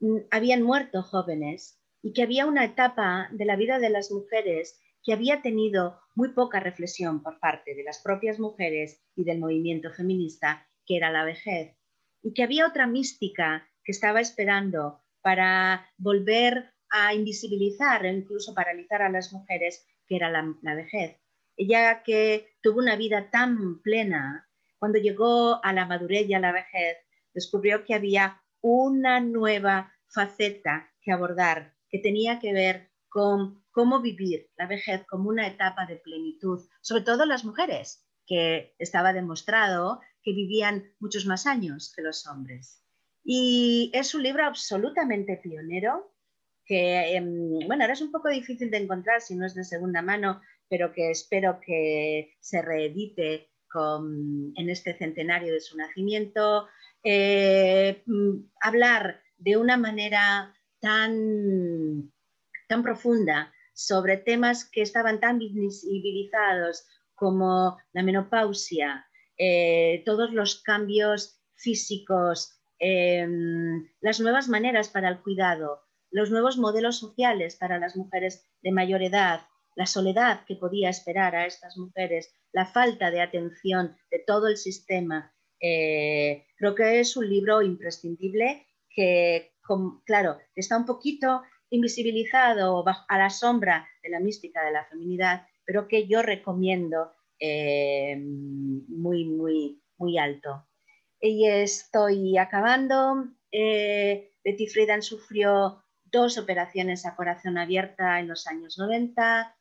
[0.00, 4.78] mm, habían muerto jóvenes y que había una etapa de la vida de las mujeres
[5.04, 9.90] que había tenido muy poca reflexión por parte de las propias mujeres y del movimiento
[9.90, 11.76] feminista, que era la vejez,
[12.22, 19.02] y que había otra mística que estaba esperando para volver a invisibilizar e incluso paralizar
[19.02, 21.21] a las mujeres, que era la vejez.
[21.56, 24.48] Ella que tuvo una vida tan plena
[24.78, 26.96] cuando llegó a la madurez y a la vejez,
[27.32, 34.50] descubrió que había una nueva faceta que abordar, que tenía que ver con cómo vivir
[34.56, 40.32] la vejez como una etapa de plenitud, sobre todo las mujeres, que estaba demostrado que
[40.32, 42.82] vivían muchos más años que los hombres.
[43.24, 46.12] Y es un libro absolutamente pionero,
[46.64, 50.02] que, em, bueno, ahora es un poco difícil de encontrar si no es de segunda
[50.02, 50.40] mano,
[50.72, 53.50] pero que espero que se reedite
[54.56, 56.66] en este centenario de su nacimiento,
[57.04, 62.10] eh, mm, hablar de una manera tan,
[62.68, 69.06] tan profunda sobre temas que estaban tan visibilizados como la menopausia,
[69.36, 76.98] eh, todos los cambios físicos, em, las nuevas maneras para el cuidado, los nuevos modelos
[76.98, 79.42] sociales para las mujeres de mayor edad,
[79.74, 84.56] la soledad que podía esperar a estas mujeres, la falta de atención de todo el
[84.56, 85.34] sistema.
[85.60, 89.52] Eh, creo que es un libro imprescindible que,
[90.04, 95.88] claro, está un poquito invisibilizado a la sombra de la mística de la feminidad, pero
[95.88, 100.66] que yo recomiendo eh, muy, muy, muy alto.
[101.20, 103.28] Y estoy acabando.
[103.50, 109.56] Eh, Betty Friedan sufrió dos operaciones a corazón abierta en los años 90.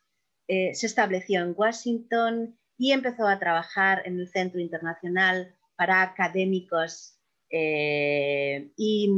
[0.54, 7.18] Eh, se estableció en Washington y empezó a trabajar en el Centro Internacional para Académicos
[7.49, 9.10] eh, y,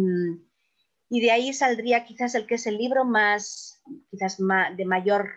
[1.10, 3.82] de ahí saldría quizás el que es el libro más,
[4.12, 4.38] quizás
[4.78, 5.32] de mayor,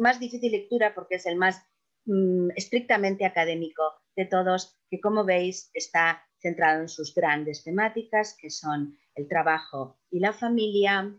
[0.00, 1.62] más difícil lectura porque es el más
[2.06, 3.84] mm, estrictamente académico
[4.16, 10.00] de todos, que como veis está centrado en sus grandes temáticas, que son el trabajo
[10.10, 11.14] y la familia.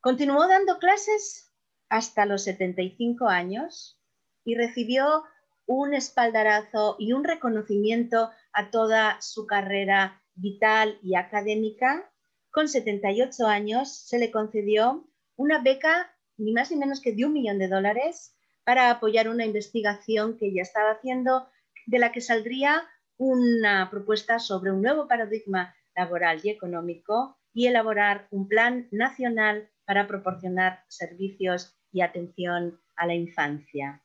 [0.00, 1.53] Continuó dando clases
[1.88, 4.00] hasta los 75 años
[4.44, 5.24] y recibió
[5.66, 12.10] un espaldarazo y un reconocimiento a toda su carrera vital y académica.
[12.50, 17.32] Con 78 años se le concedió una beca ni más ni menos que de un
[17.32, 21.48] millón de dólares para apoyar una investigación que ella estaba haciendo,
[21.86, 22.82] de la que saldría
[23.16, 30.06] una propuesta sobre un nuevo paradigma laboral y económico y elaborar un plan nacional para
[30.06, 34.02] proporcionar servicios y atención a la infancia.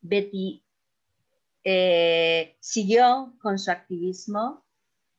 [0.00, 0.64] Betty
[1.64, 4.64] eh, siguió con su activismo.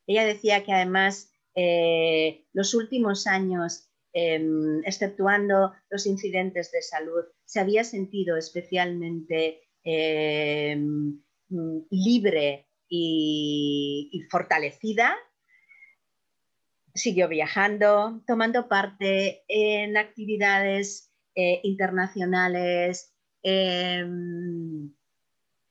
[0.07, 7.59] Ella decía que además eh, los últimos años, em, exceptuando los incidentes de salud, se
[7.59, 11.21] había sentido especialmente em,
[11.89, 15.15] libre y, fortalecida.
[16.93, 23.13] Siguió viajando, tomando parte en actividades eh, internacionales,
[23.43, 24.93] em,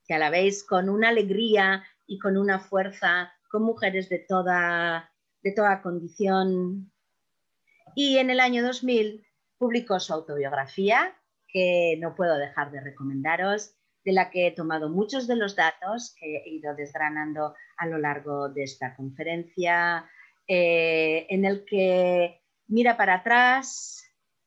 [0.06, 5.12] que a la vez con una alegría y con una fuerza, con mujeres de toda,
[5.42, 6.90] de toda condición.
[7.94, 9.26] Y en el año 2000
[9.58, 11.14] publicó su autobiografía,
[11.46, 16.14] que no puedo dejar de recomendaros, de la que he tomado muchos de los datos
[16.18, 20.08] que he ido desgranando a lo largo de esta conferencia,
[20.52, 24.02] eh, en el que mira para atrás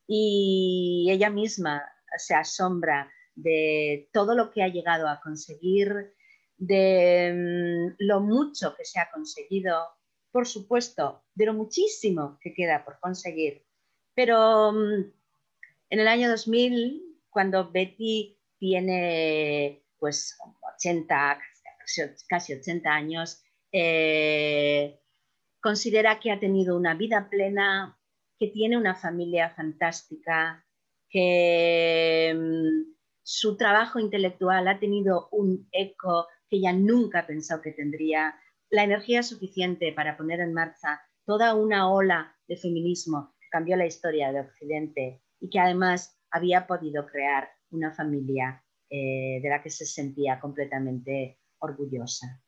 [0.06, 1.82] y ella misma
[2.18, 6.14] se asombra de todo lo que ha llegado a conseguir,
[6.58, 9.78] de mm, lo mucho que se ha conseguido,
[10.30, 13.66] por supuesto, de lo muchísimo que queda por conseguir.
[14.14, 15.10] Pero mm,
[15.90, 20.38] en el año 2000, cuando Betty tiene pues
[20.76, 21.40] 80,
[22.28, 23.42] casi 80 años,
[23.72, 25.00] eh,
[25.64, 27.98] considera que ha tenido una vida plena,
[28.38, 30.68] que tiene una familia fantástica,
[31.10, 32.94] que mm,
[33.24, 38.36] su trabajo intelectual ha tenido un eco que ella nunca pensó que tendría,
[38.70, 43.86] la energía suficiente para poner en marcha toda una ola de feminismo que cambió la
[43.86, 49.70] historia de Occidente y que además había podido crear una familia eh, de la que
[49.70, 52.42] se sentía completamente orgullosa.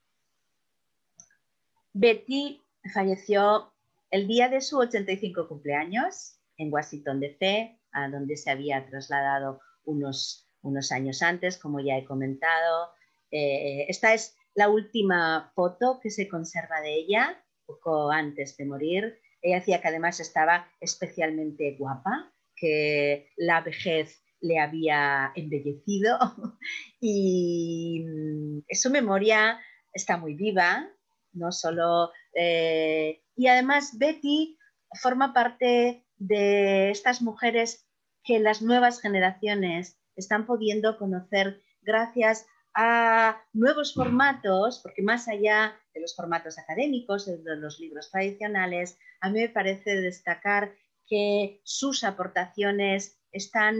[1.93, 3.73] Betty falleció
[4.11, 10.47] el día de su 85 cumpleaños en Washington, D.C., a donde se había trasladado unos,
[10.61, 12.91] unos años antes, como ya he comentado.
[13.31, 19.19] Eh, esta es la última foto que se conserva de ella, poco antes de morir.
[19.41, 26.17] Ella decía que además estaba especialmente guapa, que la vejez le había embellecido
[27.01, 29.59] y mm, su memoria
[29.93, 30.89] está muy viva,
[31.35, 32.11] no solo...
[32.33, 34.57] Eh, y además Betty
[35.01, 37.85] forma parte de estas mujeres
[38.23, 46.01] que las nuevas generaciones están pudiendo conocer gracias a nuevos formatos, porque más allá de
[46.01, 50.75] los formatos académicos, de los libros tradicionales, a mí me parece destacar
[51.07, 53.77] que sus aportaciones están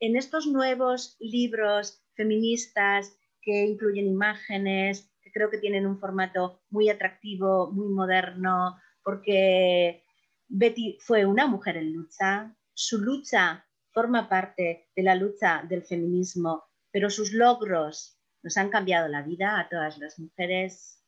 [0.00, 7.70] en estos nuevos libros feministas que incluyen imágenes, creo que tienen un formato muy atractivo,
[7.72, 10.04] muy moderno, porque
[10.48, 16.64] Betty fue una mujer en lucha, su lucha forma parte de la lucha del feminismo,
[16.90, 21.02] pero sus logros nos han cambiado la vida a todas las mujeres.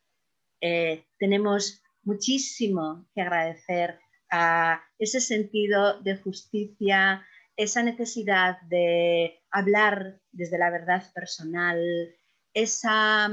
[0.60, 3.98] Eh, tenemos muchísimo que agradecer
[4.30, 7.24] a ese sentido de justicia,
[7.56, 11.80] esa necesidad de hablar desde la verdad personal,
[12.52, 13.28] esa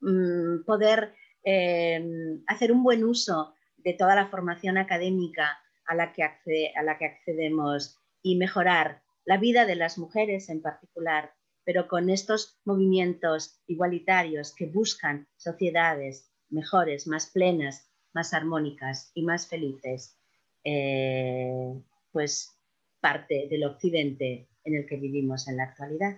[0.00, 6.22] mm, poder em, hacer un buen uso de toda la formación académica a la, que
[6.22, 11.32] a la que accedemos y mejorar la vida de las mujeres en particular,
[11.64, 19.46] pero con estos movimientos igualitarios que buscan sociedades mejores, más plenas, más armónicas y más
[19.46, 20.16] felices,
[20.64, 21.74] eh,
[22.10, 22.58] pues
[23.00, 26.16] parte del occidente en el que vivimos en la actualidad.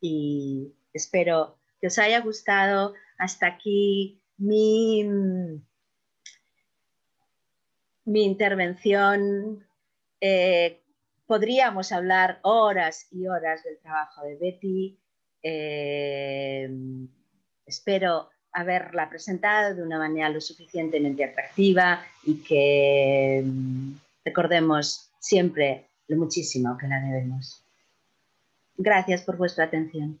[0.00, 5.02] Y espero que os haya gustado hasta aquí mi,
[8.04, 9.66] mi intervención.
[10.20, 10.80] Eh,
[11.26, 15.00] podríamos hablar horas y horas del trabajo de Betty.
[15.42, 16.70] Eh,
[17.66, 26.16] espero haberla presentado de una manera lo suficientemente atractiva y que mm, recordemos siempre lo
[26.16, 27.64] muchísimo que la debemos.
[28.76, 30.20] Gracias por vuestra atención.